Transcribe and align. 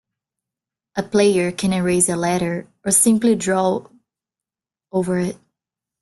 A 0.95 1.03
player 1.03 1.51
can 1.51 1.73
erase 1.73 2.09
a 2.09 2.15
letter 2.15 2.67
or 2.83 2.89
simply 2.89 3.35
draw 3.35 3.85
over 4.91 5.19
it. 5.19 5.37